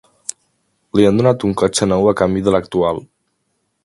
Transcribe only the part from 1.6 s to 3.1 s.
cotxe nou a canvi de l'actual.